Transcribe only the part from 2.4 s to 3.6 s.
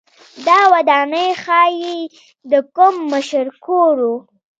د کوم مشر